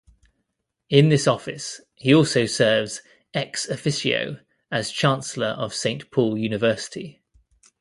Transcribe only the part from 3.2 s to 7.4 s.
"ex officio" as Chancellor of Saint Paul University.